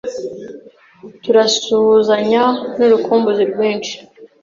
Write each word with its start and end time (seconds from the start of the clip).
turasuhuzanya 1.23 2.43
nurukumbuzi 2.75 3.43
rwinshi 3.51 3.93